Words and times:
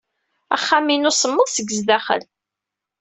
Axxam-inu 0.55 1.11
semmeḍ 1.13 1.47
seg 1.49 1.67
sdaxel. 1.79 2.23